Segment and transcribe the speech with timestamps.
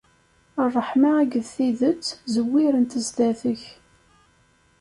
[0.65, 3.63] Ṛṛeḥma akked tidet, zewwirent sdat-k.